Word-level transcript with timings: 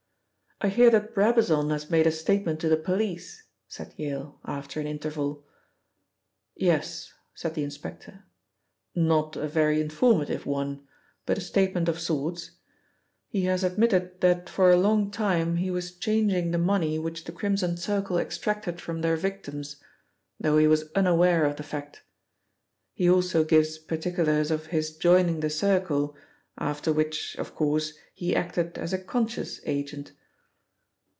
"I 0.63 0.67
hear 0.69 0.91
that 0.91 1.15
Brabazon 1.15 1.71
has 1.71 1.89
made 1.89 2.05
a 2.05 2.11
statement 2.11 2.59
to 2.59 2.69
the 2.69 2.77
police," 2.77 3.45
said 3.67 3.95
Yale, 3.97 4.39
after 4.45 4.79
an 4.79 4.85
interval. 4.85 5.43
"Yes," 6.55 7.11
said 7.33 7.55
the 7.55 7.63
inspector. 7.63 8.25
"Not 8.93 9.35
a 9.35 9.47
very 9.47 9.81
informative 9.81 10.45
one, 10.45 10.87
but 11.25 11.39
a 11.39 11.41
statement 11.41 11.89
of 11.89 11.99
sorts. 11.99 12.51
He 13.27 13.45
has 13.45 13.63
admitted 13.63 14.21
that 14.21 14.49
for 14.51 14.69
a 14.69 14.77
long 14.77 15.09
time 15.09 15.55
he 15.55 15.71
was 15.71 15.95
changing 15.95 16.51
the 16.51 16.59
money 16.59 16.99
which 16.99 17.23
the 17.23 17.31
Crimson 17.31 17.75
Circle 17.75 18.19
extracted 18.19 18.79
from 18.79 19.01
their 19.01 19.15
victims, 19.17 19.77
though 20.39 20.59
he 20.59 20.67
was 20.67 20.91
unaware 20.93 21.43
of 21.43 21.55
the 21.55 21.63
fact. 21.63 22.03
He 22.93 23.09
also 23.09 23.43
gives 23.43 23.79
particulars 23.79 24.51
of 24.51 24.67
his 24.67 24.95
joining 24.95 25.39
the 25.39 25.49
Circle, 25.49 26.15
after 26.55 26.93
which, 26.93 27.35
of 27.39 27.55
course, 27.55 27.93
he 28.13 28.35
acted 28.35 28.77
as 28.77 28.93
a 28.93 28.99
conscious 28.99 29.59
agent." 29.65 30.11